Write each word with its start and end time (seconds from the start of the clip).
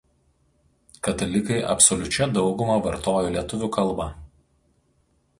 Katalikai 1.07 1.57
absoliučia 1.73 2.27
dauguma 2.37 2.77
vartoja 2.85 3.33
lietuvių 3.35 3.69
kalbą. 3.77 4.09